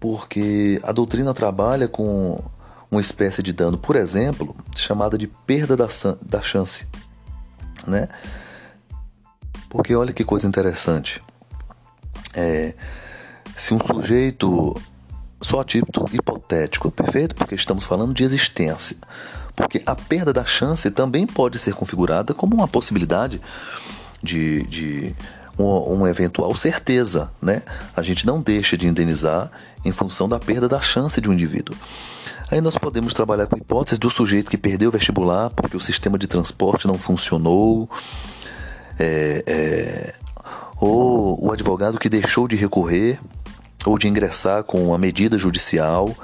porque 0.00 0.80
a 0.82 0.90
doutrina 0.90 1.34
trabalha 1.34 1.86
com 1.86 2.42
uma 2.90 3.02
espécie 3.02 3.42
de 3.42 3.52
dano, 3.52 3.76
por 3.76 3.94
exemplo, 3.94 4.56
chamada 4.74 5.16
de 5.18 5.26
perda 5.26 5.76
da, 5.76 5.86
da 6.22 6.40
chance, 6.40 6.86
né? 7.86 8.08
Porque 9.68 9.94
olha 9.94 10.12
que 10.12 10.24
coisa 10.24 10.48
interessante. 10.48 11.22
É, 12.34 12.74
se 13.54 13.74
um 13.74 13.78
sujeito 13.78 14.74
só 15.40 15.60
a 15.60 15.64
título 15.64 16.06
hipotético, 16.12 16.90
perfeito? 16.90 17.34
Porque 17.34 17.54
estamos 17.54 17.84
falando 17.84 18.12
de 18.12 18.24
existência. 18.24 18.96
Porque 19.56 19.82
a 19.86 19.94
perda 19.94 20.32
da 20.32 20.44
chance 20.44 20.90
também 20.90 21.26
pode 21.26 21.58
ser 21.58 21.74
configurada 21.74 22.34
como 22.34 22.54
uma 22.54 22.68
possibilidade 22.68 23.40
de, 24.22 24.62
de 24.64 25.14
uma, 25.58 26.08
eventual 26.08 26.54
certeza, 26.54 27.30
né? 27.40 27.62
A 27.96 28.02
gente 28.02 28.26
não 28.26 28.40
deixa 28.40 28.76
de 28.76 28.86
indenizar 28.86 29.50
em 29.84 29.92
função 29.92 30.28
da 30.28 30.38
perda 30.38 30.68
da 30.68 30.80
chance 30.80 31.20
de 31.20 31.28
um 31.28 31.32
indivíduo. 31.32 31.76
Aí 32.50 32.60
nós 32.60 32.76
podemos 32.76 33.14
trabalhar 33.14 33.46
com 33.46 33.56
a 33.56 33.58
hipótese 33.58 33.98
do 33.98 34.10
sujeito 34.10 34.50
que 34.50 34.58
perdeu 34.58 34.88
o 34.88 34.92
vestibular 34.92 35.50
porque 35.50 35.76
o 35.76 35.80
sistema 35.80 36.18
de 36.18 36.26
transporte 36.26 36.86
não 36.86 36.98
funcionou, 36.98 37.88
é, 38.98 39.44
é, 39.46 40.14
ou 40.80 41.46
o 41.46 41.52
advogado 41.52 41.98
que 41.98 42.08
deixou 42.08 42.48
de 42.48 42.56
recorrer 42.56 43.20
ou 43.86 43.98
de 43.98 44.08
ingressar 44.08 44.64
com 44.64 44.84
uma 44.86 44.98
medida 44.98 45.38
judicial. 45.38 46.14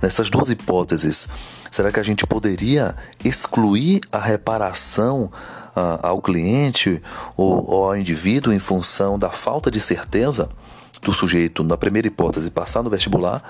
Nessas 0.00 0.28
duas 0.30 0.50
hipóteses, 0.50 1.28
será 1.70 1.92
que 1.92 2.00
a 2.00 2.02
gente 2.02 2.26
poderia 2.26 2.96
excluir 3.24 4.00
a 4.10 4.18
reparação 4.18 5.30
ah, 5.76 6.00
ao 6.02 6.20
cliente 6.20 7.00
ou, 7.36 7.70
ou 7.70 7.84
ao 7.84 7.96
indivíduo 7.96 8.52
em 8.52 8.58
função 8.58 9.18
da 9.18 9.30
falta 9.30 9.70
de 9.70 9.80
certeza 9.80 10.48
do 11.00 11.12
sujeito, 11.12 11.64
na 11.64 11.76
primeira 11.76 12.08
hipótese, 12.08 12.50
passar 12.50 12.82
no 12.82 12.90
vestibular, 12.90 13.42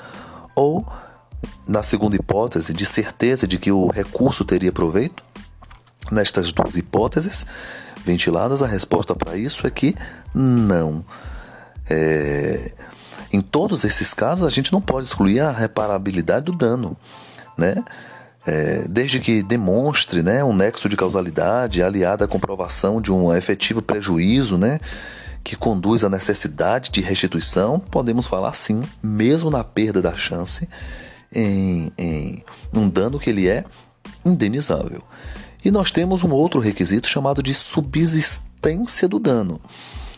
ou 0.54 0.86
na 1.66 1.82
segunda 1.82 2.16
hipótese, 2.16 2.72
de 2.72 2.86
certeza 2.86 3.46
de 3.46 3.58
que 3.58 3.72
o 3.72 3.88
recurso 3.88 4.44
teria 4.44 4.72
proveito? 4.72 5.22
Nestas 6.10 6.52
duas 6.52 6.76
hipóteses 6.76 7.46
ventiladas, 8.04 8.62
a 8.62 8.66
resposta 8.66 9.14
para 9.14 9.36
isso 9.36 9.66
é 9.66 9.70
que 9.70 9.94
não. 10.34 11.04
É... 11.88 12.72
Em 13.32 13.40
todos 13.40 13.84
esses 13.84 14.12
casos, 14.12 14.46
a 14.46 14.50
gente 14.50 14.72
não 14.72 14.80
pode 14.80 15.06
excluir 15.06 15.40
a 15.40 15.50
reparabilidade 15.50 16.46
do 16.46 16.52
dano, 16.52 16.96
né? 17.56 17.82
É, 18.44 18.86
desde 18.88 19.20
que 19.20 19.40
demonstre 19.40 20.20
né, 20.20 20.42
um 20.42 20.52
nexo 20.52 20.88
de 20.88 20.96
causalidade 20.96 21.80
aliado 21.80 22.24
à 22.24 22.28
comprovação 22.28 23.00
de 23.00 23.12
um 23.12 23.32
efetivo 23.32 23.80
prejuízo 23.80 24.58
né, 24.58 24.80
que 25.44 25.54
conduz 25.54 26.02
à 26.02 26.08
necessidade 26.08 26.90
de 26.90 27.00
restituição, 27.00 27.78
podemos 27.78 28.26
falar 28.26 28.52
sim, 28.54 28.82
mesmo 29.00 29.48
na 29.48 29.62
perda 29.62 30.02
da 30.02 30.14
chance, 30.14 30.68
em, 31.32 31.92
em 31.96 32.44
um 32.74 32.88
dano 32.88 33.20
que 33.20 33.30
ele 33.30 33.48
é 33.48 33.64
indenizável. 34.24 35.02
E 35.64 35.70
nós 35.70 35.92
temos 35.92 36.24
um 36.24 36.32
outro 36.32 36.60
requisito 36.60 37.08
chamado 37.08 37.42
de 37.42 37.54
subsistência 37.54 39.08
do 39.08 39.20
dano. 39.20 39.60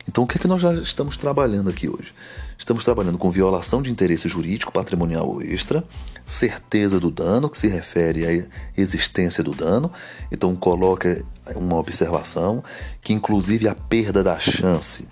Então, 0.07 0.25
o 0.25 0.27
que 0.27 0.37
é 0.37 0.41
que 0.41 0.47
nós 0.47 0.61
já 0.61 0.73
estamos 0.75 1.17
trabalhando 1.17 1.71
aqui 1.71 1.89
hoje? 1.89 2.13
Estamos 2.59 2.85
trabalhando 2.85 3.19
com 3.19 3.31
violação 3.31 3.83
de 3.83 3.91
interesse 3.91 4.29
jurídico, 4.29 4.71
patrimonial 4.71 5.41
extra, 5.43 5.83
certeza 6.27 7.01
do 7.01 7.11
dano, 7.11 7.49
que 7.49 7.59
se 7.59 7.69
refere 7.69 8.27
à 8.27 8.47
existência 8.77 9.43
do 9.43 9.53
dano. 9.53 9.91
Então, 10.31 10.55
coloca 10.55 11.25
uma 11.57 11.77
observação 11.77 12.63
que, 13.01 13.13
inclusive, 13.13 13.67
a 13.67 13.75
perda 13.75 14.23
da 14.23 14.39
chance 14.39 15.09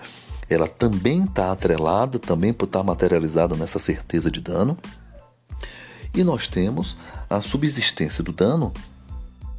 ela 0.49 0.69
também 0.69 1.25
está 1.25 1.51
atrelada, 1.53 2.19
também 2.19 2.51
está 2.51 2.83
materializada 2.83 3.57
nessa 3.57 3.79
certeza 3.79 4.31
de 4.31 4.41
dano. 4.41 4.77
E 6.15 6.23
nós 6.23 6.47
temos 6.47 6.97
a 7.29 7.41
subsistência 7.41 8.23
do 8.23 8.33
dano, 8.33 8.73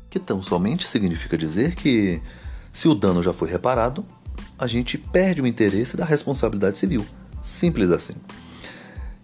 que 0.09 0.19
tão 0.19 0.43
somente 0.43 0.87
significa 0.87 1.35
dizer 1.35 1.73
que, 1.73 2.21
se 2.71 2.87
o 2.87 2.93
dano 2.93 3.23
já 3.23 3.33
foi 3.33 3.49
reparado, 3.49 4.05
a 4.63 4.67
gente 4.67 4.97
perde 4.97 5.41
o 5.41 5.47
interesse 5.47 5.97
da 5.97 6.05
responsabilidade 6.05 6.77
civil. 6.77 7.05
Simples 7.41 7.91
assim. 7.91 8.15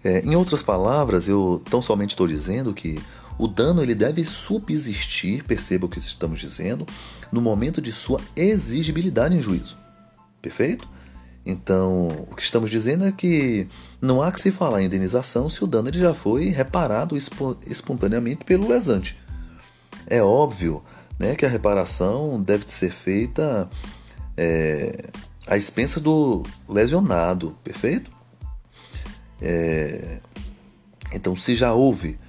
É, 0.03 0.19
em 0.19 0.35
outras 0.35 0.61
palavras, 0.61 1.27
eu 1.27 1.61
tão 1.69 1.81
somente 1.81 2.11
estou 2.11 2.27
dizendo 2.27 2.73
que 2.73 3.01
o 3.37 3.47
dano 3.47 3.81
ele 3.81 3.95
deve 3.95 4.23
subsistir, 4.25 5.43
perceba 5.45 5.85
o 5.85 5.89
que 5.89 5.99
estamos 5.99 6.39
dizendo, 6.39 6.85
no 7.31 7.39
momento 7.39 7.81
de 7.81 7.91
sua 7.91 8.19
exigibilidade 8.35 9.35
em 9.35 9.41
juízo. 9.41 9.77
Perfeito? 10.41 10.87
Então, 11.45 12.07
o 12.29 12.35
que 12.35 12.43
estamos 12.43 12.69
dizendo 12.69 13.05
é 13.05 13.11
que 13.11 13.67
não 14.01 14.21
há 14.21 14.31
que 14.31 14.41
se 14.41 14.51
falar 14.51 14.81
em 14.81 14.85
indenização 14.85 15.49
se 15.49 15.63
o 15.63 15.67
dano 15.67 15.87
ele 15.87 15.99
já 15.99 16.13
foi 16.13 16.49
reparado 16.49 17.15
espontaneamente 17.65 18.43
pelo 18.43 18.67
lesante. 18.67 19.17
É 20.05 20.21
óbvio 20.21 20.83
né, 21.17 21.35
que 21.35 21.45
a 21.45 21.49
reparação 21.49 22.41
deve 22.41 22.65
ser 22.67 22.91
feita 22.91 23.69
é, 24.41 25.09
à 25.49 25.57
expensa 25.57 25.99
do 25.99 26.43
lesionado, 26.67 27.57
perfeito? 27.63 28.11
É, 29.41 30.19
então, 31.11 31.35
se 31.35 31.55
já 31.55 31.73
houve 31.73 32.19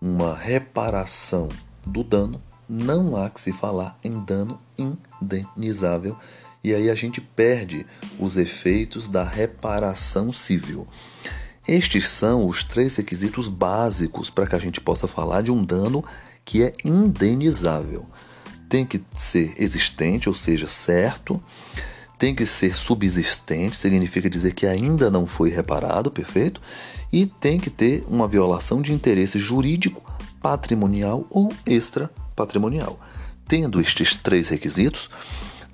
uma 0.00 0.34
reparação 0.34 1.48
do 1.84 2.02
dano, 2.02 2.42
não 2.68 3.16
há 3.16 3.28
que 3.28 3.40
se 3.40 3.52
falar 3.52 3.98
em 4.02 4.18
dano 4.18 4.58
indenizável 4.78 6.16
e 6.64 6.72
aí 6.72 6.88
a 6.88 6.94
gente 6.94 7.20
perde 7.20 7.84
os 8.18 8.36
efeitos 8.36 9.08
da 9.08 9.24
reparação 9.24 10.32
civil. 10.32 10.86
Estes 11.66 12.08
são 12.08 12.46
os 12.46 12.64
três 12.64 12.96
requisitos 12.96 13.48
básicos 13.48 14.30
para 14.30 14.46
que 14.46 14.54
a 14.54 14.58
gente 14.58 14.80
possa 14.80 15.06
falar 15.06 15.42
de 15.42 15.52
um 15.52 15.64
dano 15.64 16.04
que 16.44 16.62
é 16.62 16.72
indenizável. 16.84 18.06
Tem 18.68 18.86
que 18.86 19.02
ser 19.14 19.54
existente, 19.58 20.28
ou 20.28 20.34
seja, 20.34 20.66
certo. 20.66 21.42
Tem 22.22 22.36
que 22.36 22.46
ser 22.46 22.76
subsistente, 22.76 23.76
significa 23.76 24.30
dizer 24.30 24.54
que 24.54 24.64
ainda 24.64 25.10
não 25.10 25.26
foi 25.26 25.50
reparado, 25.50 26.08
perfeito? 26.08 26.60
E 27.12 27.26
tem 27.26 27.58
que 27.58 27.68
ter 27.68 28.04
uma 28.06 28.28
violação 28.28 28.80
de 28.80 28.92
interesse 28.92 29.40
jurídico, 29.40 30.00
patrimonial 30.40 31.26
ou 31.28 31.52
extra 31.66 32.08
patrimonial. 32.36 32.96
Tendo 33.48 33.80
estes 33.80 34.14
três 34.14 34.48
requisitos, 34.48 35.10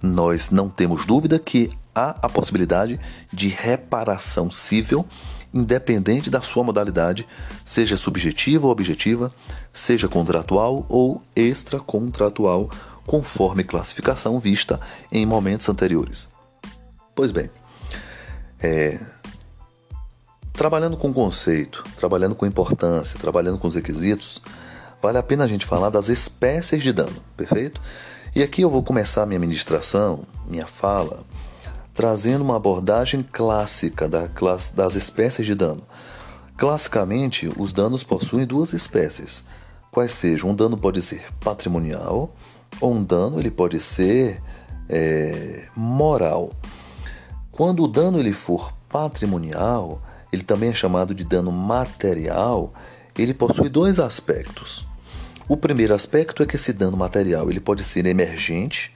nós 0.00 0.48
não 0.48 0.70
temos 0.70 1.04
dúvida 1.04 1.38
que 1.38 1.70
há 1.94 2.16
a 2.22 2.30
possibilidade 2.30 2.98
de 3.30 3.48
reparação 3.48 4.50
civil, 4.50 5.04
independente 5.52 6.30
da 6.30 6.40
sua 6.40 6.64
modalidade, 6.64 7.26
seja 7.62 7.94
subjetiva 7.94 8.64
ou 8.64 8.72
objetiva, 8.72 9.30
seja 9.70 10.08
contratual 10.08 10.86
ou 10.88 11.22
extracontratual, 11.36 12.70
conforme 13.04 13.64
classificação 13.64 14.40
vista 14.40 14.80
em 15.12 15.26
momentos 15.26 15.68
anteriores. 15.68 16.37
Pois 17.18 17.32
bem, 17.32 17.50
é, 18.60 18.96
trabalhando 20.52 20.96
com 20.96 21.12
conceito, 21.12 21.82
trabalhando 21.96 22.36
com 22.36 22.46
importância, 22.46 23.18
trabalhando 23.18 23.58
com 23.58 23.66
os 23.66 23.74
requisitos, 23.74 24.40
vale 25.02 25.18
a 25.18 25.22
pena 25.24 25.42
a 25.42 25.48
gente 25.48 25.66
falar 25.66 25.90
das 25.90 26.08
espécies 26.08 26.80
de 26.80 26.92
dano, 26.92 27.16
perfeito? 27.36 27.80
E 28.36 28.40
aqui 28.40 28.62
eu 28.62 28.70
vou 28.70 28.84
começar 28.84 29.26
minha 29.26 29.40
ministração, 29.40 30.22
minha 30.46 30.68
fala, 30.68 31.24
trazendo 31.92 32.44
uma 32.44 32.54
abordagem 32.54 33.20
clássica 33.20 34.08
da 34.08 34.28
classe, 34.28 34.76
das 34.76 34.94
espécies 34.94 35.44
de 35.44 35.56
dano. 35.56 35.82
Classicamente, 36.56 37.50
os 37.56 37.72
danos 37.72 38.04
possuem 38.04 38.46
duas 38.46 38.72
espécies, 38.72 39.42
quais 39.90 40.12
sejam 40.12 40.50
um 40.50 40.54
dano 40.54 40.78
pode 40.78 41.02
ser 41.02 41.24
patrimonial 41.40 42.32
ou 42.80 42.94
um 42.94 43.02
dano 43.02 43.40
ele 43.40 43.50
pode 43.50 43.80
ser 43.80 44.40
é, 44.88 45.64
moral. 45.74 46.52
Quando 47.58 47.82
o 47.82 47.88
dano 47.88 48.20
ele 48.20 48.32
for 48.32 48.72
patrimonial, 48.88 50.00
ele 50.32 50.44
também 50.44 50.70
é 50.70 50.72
chamado 50.72 51.12
de 51.12 51.24
dano 51.24 51.50
material, 51.50 52.72
ele 53.18 53.34
possui 53.34 53.68
dois 53.68 53.98
aspectos. 53.98 54.86
O 55.48 55.56
primeiro 55.56 55.92
aspecto 55.92 56.40
é 56.40 56.46
que 56.46 56.54
esse 56.54 56.72
dano 56.72 56.96
material 56.96 57.50
ele 57.50 57.58
pode 57.58 57.82
ser 57.82 58.06
emergente, 58.06 58.94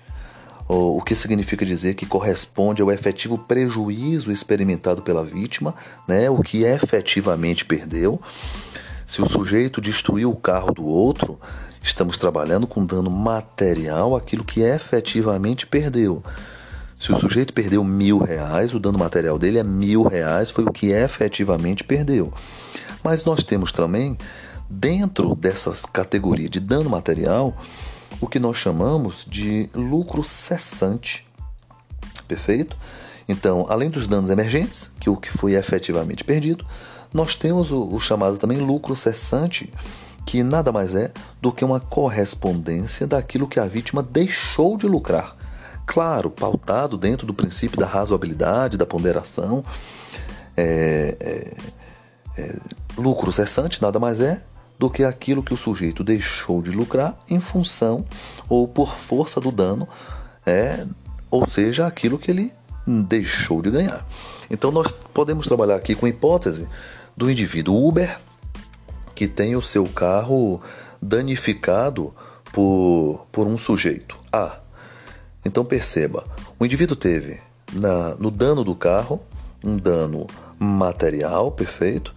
o 0.68 1.02
que 1.02 1.16
significa 1.16 1.66
dizer 1.66 1.94
que 1.94 2.06
corresponde 2.06 2.80
ao 2.80 2.92
efetivo 2.92 3.36
prejuízo 3.36 4.30
experimentado 4.30 5.02
pela 5.02 5.24
vítima, 5.24 5.74
né, 6.06 6.30
o 6.30 6.40
que 6.40 6.62
efetivamente 6.62 7.64
perdeu. 7.64 8.22
Se 9.04 9.20
o 9.20 9.28
sujeito 9.28 9.80
destruiu 9.80 10.30
o 10.30 10.36
carro 10.36 10.72
do 10.72 10.86
outro, 10.86 11.36
estamos 11.82 12.16
trabalhando 12.16 12.68
com 12.68 12.86
dano 12.86 13.10
material, 13.10 14.14
aquilo 14.14 14.44
que 14.44 14.60
efetivamente 14.60 15.66
perdeu. 15.66 16.22
Se 17.02 17.10
o 17.10 17.18
sujeito 17.18 17.52
perdeu 17.52 17.82
mil 17.82 18.18
reais, 18.18 18.72
o 18.72 18.78
dano 18.78 18.96
material 18.96 19.36
dele 19.36 19.58
é 19.58 19.64
mil 19.64 20.04
reais, 20.04 20.52
foi 20.52 20.62
o 20.62 20.70
que 20.70 20.92
efetivamente 20.92 21.82
perdeu. 21.82 22.32
Mas 23.02 23.24
nós 23.24 23.42
temos 23.42 23.72
também 23.72 24.16
dentro 24.70 25.34
dessa 25.34 25.72
categoria 25.92 26.48
de 26.48 26.60
dano 26.60 26.88
material 26.88 27.60
o 28.20 28.28
que 28.28 28.38
nós 28.38 28.56
chamamos 28.56 29.26
de 29.28 29.68
lucro 29.74 30.22
cessante. 30.22 31.26
Perfeito? 32.28 32.76
Então, 33.28 33.66
além 33.68 33.90
dos 33.90 34.06
danos 34.06 34.30
emergentes, 34.30 34.88
que 35.00 35.08
é 35.08 35.12
o 35.12 35.16
que 35.16 35.28
foi 35.28 35.54
efetivamente 35.54 36.22
perdido, 36.22 36.64
nós 37.12 37.34
temos 37.34 37.72
o, 37.72 37.82
o 37.82 37.98
chamado 37.98 38.38
também 38.38 38.58
lucro 38.58 38.94
cessante, 38.94 39.72
que 40.24 40.44
nada 40.44 40.70
mais 40.70 40.94
é 40.94 41.10
do 41.40 41.50
que 41.50 41.64
uma 41.64 41.80
correspondência 41.80 43.08
daquilo 43.08 43.48
que 43.48 43.58
a 43.58 43.66
vítima 43.66 44.04
deixou 44.04 44.76
de 44.78 44.86
lucrar. 44.86 45.41
Claro, 45.92 46.30
pautado 46.30 46.96
dentro 46.96 47.26
do 47.26 47.34
princípio 47.34 47.78
da 47.78 47.84
razoabilidade, 47.84 48.78
da 48.78 48.86
ponderação. 48.86 49.62
É, 50.56 51.18
é, 51.20 52.40
é, 52.40 52.58
lucro 52.96 53.30
cessante 53.30 53.82
nada 53.82 53.98
mais 53.98 54.18
é 54.18 54.42
do 54.78 54.88
que 54.88 55.04
aquilo 55.04 55.42
que 55.42 55.52
o 55.52 55.56
sujeito 55.56 56.02
deixou 56.02 56.62
de 56.62 56.70
lucrar 56.70 57.18
em 57.28 57.40
função 57.40 58.06
ou 58.48 58.66
por 58.66 58.96
força 58.96 59.38
do 59.38 59.52
dano, 59.52 59.86
é, 60.46 60.86
ou 61.30 61.46
seja, 61.46 61.86
aquilo 61.86 62.18
que 62.18 62.30
ele 62.30 62.54
deixou 62.86 63.60
de 63.60 63.70
ganhar. 63.70 64.02
Então 64.50 64.70
nós 64.70 64.90
podemos 65.12 65.46
trabalhar 65.46 65.76
aqui 65.76 65.94
com 65.94 66.06
a 66.06 66.08
hipótese 66.08 66.66
do 67.14 67.30
indivíduo 67.30 67.86
Uber 67.86 68.18
que 69.14 69.28
tem 69.28 69.56
o 69.56 69.62
seu 69.62 69.84
carro 69.84 70.58
danificado 71.02 72.14
por, 72.50 73.26
por 73.30 73.46
um 73.46 73.58
sujeito 73.58 74.18
A. 74.32 74.61
Então 75.44 75.64
perceba, 75.64 76.24
o 76.58 76.64
indivíduo 76.64 76.96
teve 76.96 77.40
na, 77.72 78.14
no 78.14 78.30
dano 78.30 78.62
do 78.62 78.74
carro 78.74 79.20
um 79.64 79.76
dano 79.76 80.26
material, 80.58 81.50
perfeito, 81.50 82.14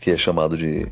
que 0.00 0.10
é 0.10 0.16
chamado 0.16 0.56
de, 0.56 0.86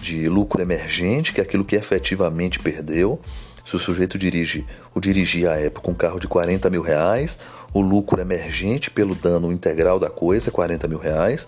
de 0.00 0.28
lucro 0.28 0.60
emergente, 0.60 1.32
que 1.32 1.40
é 1.40 1.44
aquilo 1.44 1.64
que 1.64 1.76
efetivamente 1.76 2.58
perdeu. 2.58 3.20
Se 3.64 3.76
o 3.76 3.78
sujeito 3.78 4.18
dirige, 4.18 4.66
o 4.94 5.00
dirigia 5.00 5.52
à 5.52 5.56
época 5.60 5.90
um 5.90 5.94
carro 5.94 6.18
de 6.18 6.26
40 6.26 6.68
mil 6.70 6.82
reais, 6.82 7.38
o 7.72 7.80
lucro 7.80 8.20
emergente 8.20 8.90
pelo 8.90 9.14
dano 9.14 9.52
integral 9.52 9.98
da 9.98 10.10
coisa 10.10 10.48
é 10.48 10.52
40 10.52 10.88
mil 10.88 10.98
reais, 10.98 11.46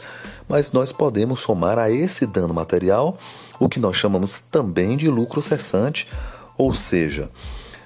mas 0.48 0.70
nós 0.72 0.92
podemos 0.92 1.40
somar 1.40 1.78
a 1.78 1.90
esse 1.90 2.26
dano 2.26 2.54
material 2.54 3.18
o 3.58 3.68
que 3.68 3.80
nós 3.80 3.96
chamamos 3.96 4.40
também 4.40 4.96
de 4.96 5.08
lucro 5.08 5.42
cessante, 5.42 6.08
ou 6.56 6.72
seja, 6.72 7.30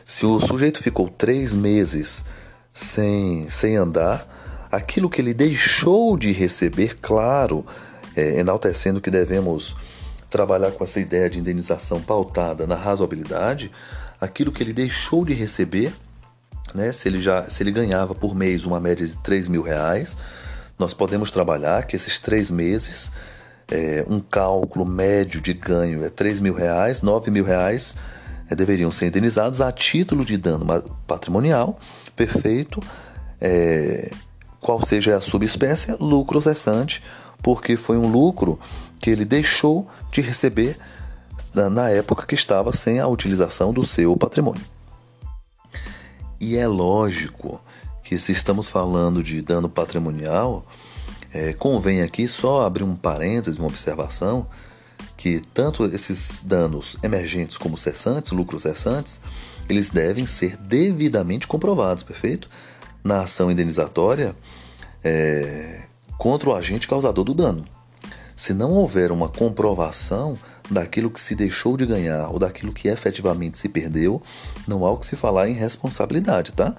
se 0.06 0.24
o 0.24 0.38
sujeito 0.38 0.80
ficou 0.80 1.10
três 1.10 1.52
meses 1.52 2.24
sem, 2.72 3.50
sem 3.50 3.74
andar, 3.74 4.68
aquilo 4.70 5.10
que 5.10 5.20
ele 5.20 5.34
deixou 5.34 6.16
de 6.16 6.30
receber, 6.30 6.96
claro, 7.02 7.66
é, 8.14 8.38
enaltecendo 8.38 9.00
que 9.00 9.10
devemos 9.10 9.76
trabalhar 10.30 10.70
com 10.70 10.84
essa 10.84 11.00
ideia 11.00 11.28
de 11.28 11.40
indenização 11.40 12.00
pautada 12.00 12.68
na 12.68 12.76
razoabilidade, 12.76 13.72
aquilo 14.20 14.52
que 14.52 14.62
ele 14.62 14.72
deixou 14.72 15.24
de 15.24 15.34
receber, 15.34 15.92
né, 16.72 16.92
se 16.92 17.08
ele 17.08 17.20
já 17.20 17.48
se 17.48 17.64
ele 17.64 17.72
ganhava 17.72 18.14
por 18.14 18.32
mês 18.32 18.64
uma 18.64 18.78
média 18.78 19.04
de 19.04 19.16
3 19.16 19.48
mil 19.48 19.62
reais, 19.62 20.16
nós 20.78 20.94
podemos 20.94 21.32
trabalhar 21.32 21.84
que 21.84 21.96
esses 21.96 22.20
três 22.20 22.48
meses, 22.48 23.10
é, 23.68 24.04
um 24.08 24.20
cálculo 24.20 24.86
médio 24.86 25.40
de 25.40 25.52
ganho 25.52 26.04
é 26.04 26.10
3 26.10 26.38
mil 26.38 26.54
reais, 26.54 27.02
9 27.02 27.28
mil 27.28 27.44
reais 27.44 27.96
deveriam 28.54 28.92
ser 28.92 29.06
indenizados 29.06 29.60
a 29.60 29.72
título 29.72 30.24
de 30.24 30.36
dano 30.36 30.84
patrimonial, 31.06 31.78
perfeito, 32.14 32.82
é, 33.40 34.10
qual 34.60 34.84
seja 34.84 35.16
a 35.16 35.20
subespécie, 35.20 35.94
lucro 35.98 36.40
cessante, 36.40 37.02
porque 37.42 37.76
foi 37.76 37.96
um 37.96 38.08
lucro 38.08 38.58
que 39.00 39.10
ele 39.10 39.24
deixou 39.24 39.88
de 40.10 40.20
receber 40.20 40.76
na 41.54 41.90
época 41.90 42.26
que 42.26 42.34
estava 42.34 42.72
sem 42.72 43.00
a 43.00 43.06
utilização 43.06 43.72
do 43.72 43.84
seu 43.84 44.16
patrimônio. 44.16 44.62
E 46.40 46.56
é 46.56 46.66
lógico 46.66 47.60
que 48.02 48.18
se 48.18 48.32
estamos 48.32 48.68
falando 48.68 49.22
de 49.22 49.40
dano 49.40 49.68
patrimonial, 49.68 50.64
é, 51.32 51.52
convém 51.52 52.02
aqui 52.02 52.28
só 52.28 52.64
abrir 52.64 52.84
um 52.84 52.94
parênteses, 52.94 53.58
uma 53.58 53.68
observação, 53.68 54.46
que 55.16 55.40
tanto 55.54 55.84
esses 55.86 56.40
danos 56.42 56.96
emergentes 57.02 57.56
como 57.56 57.78
cessantes, 57.78 58.32
lucros 58.32 58.62
cessantes, 58.62 59.20
eles 59.68 59.90
devem 59.90 60.26
ser 60.26 60.56
devidamente 60.56 61.46
comprovados, 61.46 62.02
perfeito? 62.02 62.48
na 63.06 63.22
ação 63.22 63.50
indenizatória 63.50 64.34
é, 65.02 65.84
contra 66.18 66.50
o 66.50 66.54
agente 66.54 66.88
causador 66.88 67.24
do 67.24 67.32
dano. 67.32 67.64
Se 68.34 68.52
não 68.52 68.72
houver 68.72 69.10
uma 69.10 69.28
comprovação 69.28 70.38
daquilo 70.68 71.10
que 71.10 71.20
se 71.20 71.34
deixou 71.34 71.76
de 71.76 71.86
ganhar 71.86 72.28
ou 72.28 72.38
daquilo 72.38 72.72
que 72.72 72.88
efetivamente 72.88 73.58
se 73.58 73.68
perdeu, 73.68 74.20
não 74.66 74.84
há 74.84 74.90
o 74.90 74.98
que 74.98 75.06
se 75.06 75.16
falar 75.16 75.48
em 75.48 75.54
responsabilidade, 75.54 76.52
tá? 76.52 76.74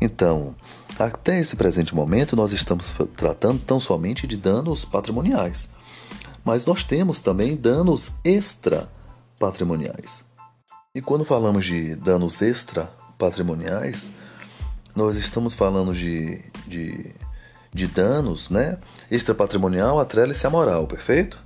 Então, 0.00 0.54
até 0.96 1.40
esse 1.40 1.56
presente 1.56 1.94
momento, 1.94 2.36
nós 2.36 2.52
estamos 2.52 2.94
tratando 3.16 3.58
tão 3.58 3.80
somente 3.80 4.26
de 4.26 4.36
danos 4.36 4.84
patrimoniais. 4.84 5.68
Mas 6.44 6.64
nós 6.64 6.84
temos 6.84 7.20
também 7.20 7.56
danos 7.56 8.12
extra 8.24 8.88
patrimoniais. 9.38 10.24
E 10.94 11.00
quando 11.00 11.24
falamos 11.24 11.64
de 11.64 11.94
danos 11.94 12.40
extra 12.42 12.90
patrimoniais, 13.18 14.10
nós 14.94 15.16
estamos 15.16 15.54
falando 15.54 15.94
de, 15.94 16.40
de, 16.66 17.12
de 17.72 17.86
danos, 17.86 18.50
né? 18.50 18.78
Extra 19.10 19.34
patrimonial 19.34 20.00
atrela-se 20.00 20.46
a 20.46 20.50
moral, 20.50 20.86
perfeito? 20.86 21.38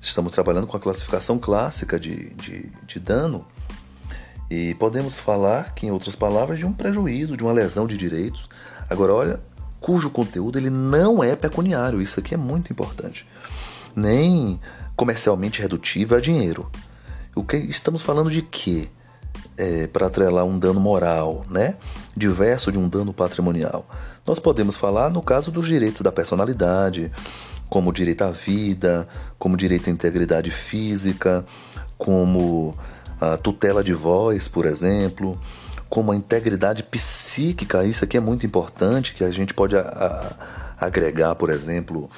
Estamos 0.00 0.32
trabalhando 0.32 0.66
com 0.66 0.76
a 0.76 0.80
classificação 0.80 1.38
clássica 1.38 1.98
de, 1.98 2.30
de, 2.30 2.72
de 2.86 2.98
dano 2.98 3.46
e 4.50 4.74
podemos 4.74 5.18
falar 5.18 5.74
que, 5.74 5.86
em 5.86 5.90
outras 5.92 6.16
palavras, 6.16 6.58
de 6.58 6.66
um 6.66 6.72
prejuízo, 6.72 7.36
de 7.36 7.44
uma 7.44 7.52
lesão 7.52 7.86
de 7.86 7.96
direitos. 7.96 8.48
Agora, 8.88 9.14
olha, 9.14 9.40
cujo 9.80 10.10
conteúdo 10.10 10.58
ele 10.58 10.68
não 10.68 11.22
é 11.22 11.36
pecuniário, 11.36 12.02
isso 12.02 12.18
aqui 12.18 12.34
é 12.34 12.36
muito 12.36 12.72
importante, 12.72 13.26
nem 14.00 14.60
comercialmente 14.96 15.60
redutível 15.60 16.18
a 16.18 16.20
dinheiro. 16.20 16.70
O 17.34 17.44
que 17.44 17.56
estamos 17.56 18.02
falando 18.02 18.30
de 18.30 18.42
quê? 18.42 18.88
é, 19.60 19.86
para 19.86 20.06
atrelar 20.06 20.46
um 20.46 20.58
dano 20.58 20.80
moral, 20.80 21.44
né? 21.50 21.74
diverso 22.16 22.72
de 22.72 22.78
um 22.78 22.88
dano 22.88 23.12
patrimonial. 23.12 23.86
Nós 24.26 24.38
podemos 24.38 24.74
falar 24.74 25.10
no 25.10 25.22
caso 25.22 25.50
dos 25.50 25.66
direitos 25.66 26.00
da 26.00 26.10
personalidade, 26.10 27.12
como 27.68 27.92
direito 27.92 28.22
à 28.22 28.30
vida, 28.30 29.06
como 29.38 29.58
direito 29.58 29.88
à 29.88 29.92
integridade 29.92 30.50
física, 30.50 31.44
como 31.98 32.74
a 33.20 33.36
tutela 33.36 33.84
de 33.84 33.92
voz, 33.92 34.48
por 34.48 34.64
exemplo, 34.64 35.38
como 35.90 36.10
a 36.10 36.16
integridade 36.16 36.82
psíquica, 36.82 37.84
isso 37.84 38.04
aqui 38.04 38.16
é 38.16 38.20
muito 38.20 38.46
importante, 38.46 39.12
que 39.12 39.22
a 39.22 39.30
gente 39.30 39.52
pode 39.52 39.76
a, 39.76 39.82
a, 39.82 40.86
agregar, 40.86 41.34
por 41.34 41.50
exemplo, 41.50 42.08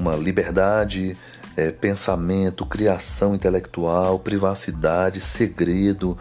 uma 0.00 0.16
liberdade, 0.16 1.16
é, 1.56 1.70
pensamento, 1.70 2.64
criação 2.64 3.34
intelectual, 3.34 4.18
privacidade, 4.18 5.20
segredo, 5.20 6.16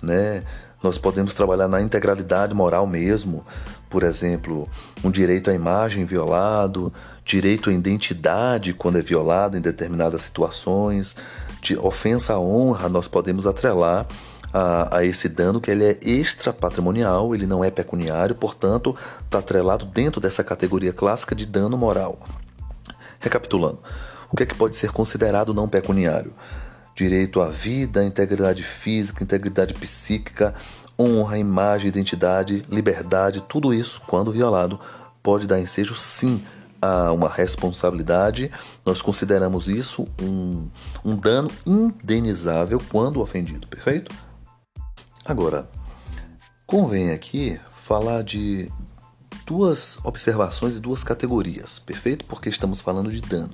né? 0.00 0.44
Nós 0.82 0.96
podemos 0.96 1.34
trabalhar 1.34 1.68
na 1.68 1.82
integralidade 1.82 2.54
moral 2.54 2.86
mesmo, 2.86 3.44
por 3.90 4.02
exemplo, 4.02 4.68
um 5.04 5.10
direito 5.10 5.50
à 5.50 5.52
imagem 5.52 6.06
violado, 6.06 6.92
direito 7.24 7.68
à 7.68 7.72
identidade 7.72 8.72
quando 8.72 8.98
é 8.98 9.02
violado 9.02 9.58
em 9.58 9.60
determinadas 9.60 10.22
situações, 10.22 11.16
de 11.60 11.76
ofensa 11.76 12.34
à 12.34 12.40
honra, 12.40 12.88
nós 12.88 13.08
podemos 13.08 13.46
atrelar 13.46 14.06
a, 14.52 14.98
a, 14.98 15.04
esse 15.04 15.28
dano 15.28 15.60
que 15.60 15.70
ele 15.70 15.84
é 15.84 15.98
extra 16.02 16.52
patrimonial, 16.52 17.34
ele 17.34 17.46
não 17.46 17.62
é 17.62 17.70
pecuniário, 17.70 18.34
portanto, 18.34 18.96
está 19.24 19.38
atrelado 19.38 19.84
dentro 19.84 20.20
dessa 20.20 20.42
categoria 20.42 20.92
clássica 20.92 21.34
de 21.34 21.44
dano 21.44 21.76
moral. 21.76 22.18
Recapitulando, 23.20 23.78
o 24.32 24.36
que 24.36 24.42
é 24.42 24.46
que 24.46 24.54
pode 24.56 24.76
ser 24.76 24.90
considerado 24.90 25.54
não 25.54 25.68
pecuniário? 25.68 26.32
direito 26.94 27.40
à 27.40 27.48
vida, 27.48 28.04
integridade 28.04 28.62
física, 28.62 29.24
integridade 29.24 29.72
psíquica, 29.72 30.54
honra, 30.98 31.38
imagem, 31.38 31.88
identidade, 31.88 32.64
liberdade, 32.68 33.42
tudo 33.48 33.72
isso, 33.72 34.02
quando 34.06 34.30
violado, 34.30 34.78
pode 35.22 35.46
dar 35.46 35.58
ensejo 35.58 35.94
sim 35.94 36.42
a 36.80 37.10
uma 37.12 37.28
responsabilidade. 37.28 38.50
Nós 38.84 39.00
consideramos 39.00 39.68
isso 39.68 40.06
um, 40.20 40.68
um 41.02 41.16
dano 41.16 41.50
indenizável 41.64 42.80
quando 42.90 43.20
ofendido, 43.22 43.66
perfeito? 43.66 44.14
Agora, 45.24 45.68
convém 46.66 47.12
aqui 47.12 47.58
falar 47.82 48.22
de 48.22 48.70
duas 49.50 49.98
observações 50.04 50.76
e 50.76 50.80
duas 50.80 51.02
categorias, 51.02 51.80
perfeito? 51.80 52.24
Porque 52.24 52.48
estamos 52.48 52.80
falando 52.80 53.10
de 53.10 53.20
dano. 53.20 53.52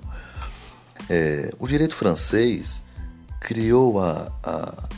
É, 1.09 1.54
o 1.59 1.66
direito 1.66 1.94
francês 1.94 2.82
criou 3.40 3.98
a, 3.98 4.30
a, 4.42 4.88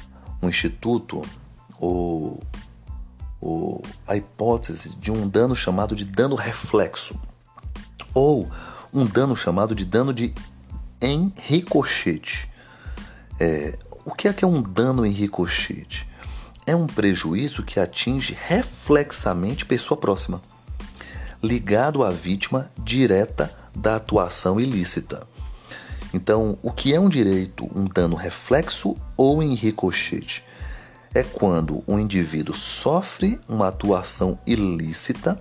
um 0.42 0.48
instituto 0.48 1.22
ou, 1.78 2.42
ou 3.40 3.80
a 4.08 4.16
hipótese 4.16 4.88
de 4.96 5.12
um 5.12 5.28
dano 5.28 5.54
chamado 5.54 5.94
de 5.94 6.04
dano 6.04 6.34
reflexo 6.34 7.16
ou 8.12 8.50
um 8.92 9.06
dano 9.06 9.36
chamado 9.36 9.76
de 9.76 9.84
dano 9.84 10.12
de 10.12 10.34
em 11.00 11.32
ricochete. 11.36 12.50
É, 13.38 13.78
o 14.04 14.12
que 14.12 14.26
é 14.26 14.32
que 14.32 14.44
é 14.44 14.48
um 14.48 14.60
dano 14.60 15.06
em 15.06 15.12
ricochete? 15.12 16.08
É 16.66 16.74
um 16.74 16.88
prejuízo 16.88 17.62
que 17.62 17.78
atinge 17.78 18.36
reflexamente 18.36 19.64
pessoa 19.64 19.96
próxima, 19.96 20.42
ligado 21.42 22.02
à 22.02 22.10
vítima 22.10 22.70
direta 22.78 23.52
da 23.74 23.96
atuação 23.96 24.60
ilícita. 24.60 25.26
Então, 26.12 26.58
o 26.62 26.72
que 26.72 26.94
é 26.94 27.00
um 27.00 27.08
direito, 27.08 27.68
um 27.74 27.84
dano 27.84 28.16
reflexo 28.16 28.96
ou 29.16 29.42
em 29.42 29.54
ricochete? 29.54 30.44
É 31.14 31.22
quando 31.22 31.82
um 31.86 31.98
indivíduo 31.98 32.54
sofre 32.54 33.40
uma 33.48 33.68
atuação 33.68 34.38
ilícita, 34.46 35.40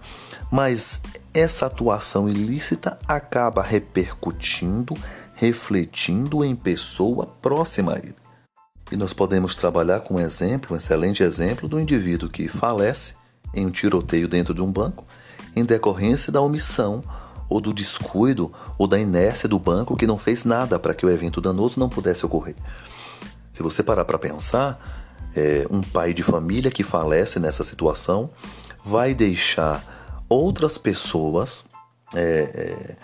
mas 0.52 1.02
essa 1.34 1.66
atuação 1.66 2.30
ilícita 2.30 2.98
acaba 3.08 3.62
repercutindo, 3.62 4.94
refletindo 5.34 6.44
em 6.44 6.56
pessoa 6.56 7.28
próxima 7.42 7.94
a 7.94 7.98
ele. 7.98 8.16
E 8.92 8.96
nós 8.96 9.14
podemos 9.14 9.56
trabalhar 9.56 10.00
com 10.02 10.16
um 10.16 10.20
exemplo, 10.20 10.74
um 10.74 10.78
excelente 10.78 11.22
exemplo 11.22 11.68
do 11.68 11.80
indivíduo 11.80 12.30
que 12.30 12.48
falece 12.48 13.16
em 13.54 13.66
um 13.66 13.72
tiroteio 13.72 14.28
dentro 14.28 14.54
de 14.54 14.62
um 14.62 14.72
banco 14.72 15.06
em 15.58 15.65
decorrência 15.65 16.32
da 16.32 16.41
omissão 16.41 17.04
ou 17.50 17.62
do 17.62 17.74
descuido 17.74 18.52
ou 18.78 18.88
da 18.88 19.00
inércia 19.00 19.48
do 19.48 19.58
banco 19.58 19.96
que 19.96 20.08
não 20.08 20.17
fez 20.17 20.43
nada 20.43 20.78
para 20.78 20.93
que 20.93 21.06
o 21.06 21.10
evento 21.10 21.41
danoso 21.41 21.80
não 21.80 21.89
pudesse 21.89 22.26
ocorrer. 22.26 22.56
Se 23.54 23.63
você 23.63 23.82
parar 23.82 24.06
para 24.06 24.20
pensar, 24.20 24.80
é, 25.36 25.65
um 25.70 25.82
pai 25.82 26.13
de 26.13 26.24
família 26.24 26.70
que 26.70 26.84
falece 26.84 27.39
nessa 27.39 27.63
situação 27.63 28.30
vai 28.84 29.13
deixar 29.13 30.24
outras 30.30 30.78
pessoas, 30.78 31.65
é, 32.13 32.98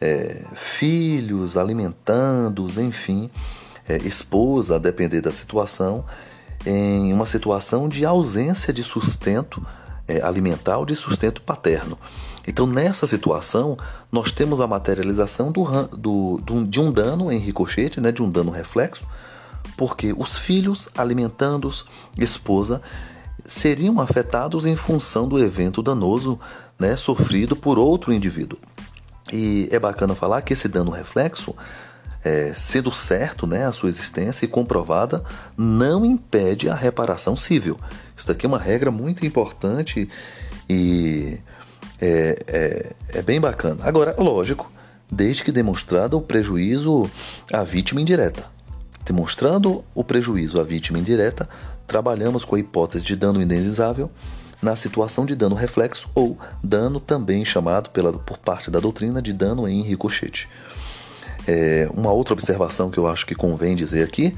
é, 0.00 0.06
é 0.06 0.44
filhos, 0.54 1.56
alimentando-os, 1.56 2.78
enfim, 2.78 3.30
é, 3.88 3.96
esposa, 3.98 4.76
a 4.76 4.78
depender 4.78 5.20
da 5.20 5.32
situação, 5.32 6.04
em 6.64 7.12
uma 7.12 7.26
situação 7.26 7.88
de 7.88 8.04
ausência 8.04 8.72
de 8.72 8.82
sustento 8.82 9.64
é, 10.10 10.20
alimentar 10.22 10.78
ou 10.78 10.84
de 10.84 10.96
sustento 10.96 11.40
paterno. 11.40 11.96
Então, 12.46 12.66
nessa 12.66 13.06
situação, 13.06 13.76
nós 14.10 14.32
temos 14.32 14.60
a 14.60 14.66
materialização 14.66 15.52
do, 15.52 15.86
do, 16.38 16.64
de 16.66 16.80
um 16.80 16.90
dano 16.90 17.30
em 17.30 17.38
ricochete, 17.38 18.00
né, 18.00 18.10
de 18.10 18.22
um 18.22 18.30
dano 18.30 18.50
reflexo, 18.50 19.06
porque 19.76 20.12
os 20.16 20.36
filhos 20.36 20.88
alimentando-os, 20.96 21.86
esposa, 22.18 22.82
seriam 23.46 24.00
afetados 24.00 24.66
em 24.66 24.74
função 24.74 25.28
do 25.28 25.38
evento 25.38 25.82
danoso 25.82 26.38
né, 26.78 26.96
sofrido 26.96 27.54
por 27.54 27.78
outro 27.78 28.12
indivíduo. 28.12 28.58
E 29.32 29.68
é 29.70 29.78
bacana 29.78 30.14
falar 30.14 30.42
que 30.42 30.52
esse 30.52 30.66
dano 30.66 30.90
reflexo 30.90 31.54
é, 32.24 32.52
sendo 32.54 32.92
certo 32.92 33.46
né, 33.46 33.66
a 33.66 33.72
sua 33.72 33.88
existência 33.88 34.44
e 34.44 34.48
comprovada, 34.48 35.22
não 35.56 36.04
impede 36.04 36.68
a 36.68 36.74
reparação 36.74 37.36
civil. 37.36 37.78
Isso 38.16 38.26
daqui 38.26 38.46
é 38.46 38.48
uma 38.48 38.58
regra 38.58 38.90
muito 38.90 39.24
importante 39.24 40.08
e 40.68 41.38
é, 42.00 42.38
é, 42.46 43.18
é 43.18 43.22
bem 43.22 43.40
bacana. 43.40 43.80
Agora, 43.84 44.14
lógico, 44.18 44.70
desde 45.10 45.42
que 45.42 45.52
demonstrado 45.52 46.16
o 46.16 46.22
prejuízo 46.22 47.10
à 47.52 47.62
vítima 47.62 48.00
indireta. 48.00 48.44
Demonstrando 49.04 49.82
o 49.94 50.04
prejuízo 50.04 50.60
à 50.60 50.64
vítima 50.64 50.98
indireta, 50.98 51.48
trabalhamos 51.86 52.44
com 52.44 52.54
a 52.54 52.60
hipótese 52.60 53.04
de 53.04 53.16
dano 53.16 53.42
indenizável 53.42 54.10
na 54.62 54.76
situação 54.76 55.24
de 55.24 55.34
dano 55.34 55.56
reflexo 55.56 56.08
ou 56.14 56.38
dano 56.62 57.00
também 57.00 57.44
chamado 57.44 57.90
pela, 57.90 58.12
por 58.12 58.38
parte 58.38 58.70
da 58.70 58.78
doutrina 58.78 59.20
de 59.22 59.32
dano 59.32 59.66
em 59.66 59.82
ricochete. 59.82 60.48
É, 61.52 61.88
uma 61.92 62.12
outra 62.12 62.32
observação 62.32 62.92
que 62.92 62.98
eu 62.98 63.08
acho 63.08 63.26
que 63.26 63.34
convém 63.34 63.74
dizer 63.74 64.04
aqui 64.04 64.36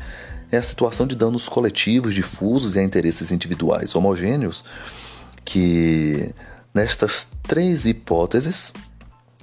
é 0.50 0.56
a 0.56 0.62
situação 0.62 1.06
de 1.06 1.14
danos 1.14 1.46
coletivos, 1.46 2.14
difusos 2.14 2.74
e 2.74 2.78
a 2.78 2.82
interesses 2.82 3.30
individuais 3.30 3.94
homogêneos, 3.94 4.64
que 5.44 6.34
nestas 6.72 7.28
três 7.42 7.84
hipóteses 7.84 8.72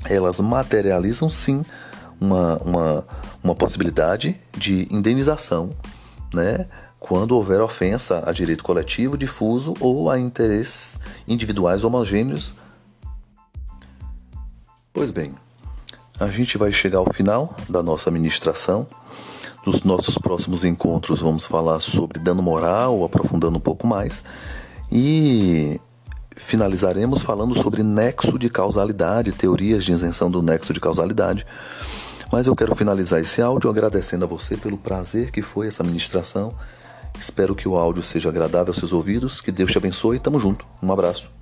elas 0.06 0.40
materializam 0.40 1.30
sim 1.30 1.64
uma, 2.20 2.58
uma, 2.58 3.08
uma 3.44 3.54
possibilidade 3.54 4.36
de 4.58 4.88
indenização, 4.90 5.70
né? 6.34 6.66
quando 7.00 7.36
houver 7.36 7.62
ofensa 7.62 8.24
a 8.28 8.32
direito 8.32 8.64
coletivo, 8.64 9.16
difuso 9.16 9.76
ou 9.80 10.10
a 10.10 10.20
interesses 10.20 11.00
individuais 11.28 11.84
homogêneos. 11.84 12.56
Pois 14.92 15.12
bem, 15.12 15.36
a 16.20 16.28
gente 16.28 16.58
vai 16.58 16.72
chegar 16.72 17.00
ao 17.00 17.14
final 17.14 17.56
da 17.68 17.82
nossa 17.82 18.12
ministração. 18.12 18.86
Nos 19.66 19.84
nossos 19.84 20.18
próximos 20.18 20.64
encontros 20.64 21.20
vamos 21.20 21.46
falar 21.46 21.80
sobre 21.80 22.20
dano 22.20 22.42
moral, 22.42 23.04
aprofundando 23.04 23.58
um 23.58 23.62
pouco 23.62 23.88
mais. 23.88 24.22
E 24.92 25.80
finalizaremos 26.36 27.22
falando 27.22 27.58
sobre 27.58 27.84
nexo 27.84 28.38
de 28.38 28.50
causalidade, 28.50 29.32
teorias 29.32 29.84
de 29.84 29.92
isenção 29.92 30.30
do 30.30 30.42
nexo 30.42 30.74
de 30.74 30.80
causalidade. 30.80 31.46
Mas 32.32 32.48
eu 32.48 32.56
quero 32.56 32.76
finalizar 32.76 33.20
esse 33.20 33.42
áudio 33.42 33.70
agradecendo 33.70 34.26
a 34.26 34.28
você 34.28 34.58
pelo 34.58 34.78
prazer 34.78 35.32
que 35.32 35.42
foi 35.42 35.68
essa 35.68 35.84
ministração. 35.84 36.54
Espero 37.20 37.56
que 37.56 37.68
o 37.68 37.76
áudio 37.78 38.04
seja 38.04 38.30
agradável 38.30 38.72
aos 38.72 38.78
seus 38.78 38.92
ouvidos. 38.92 39.42
Que 39.42 39.52
Deus 39.52 39.72
te 39.72 39.78
abençoe. 39.78 40.20
Tamo 40.20 40.40
junto. 40.40 40.66
Um 40.82 40.92
abraço. 40.92 41.39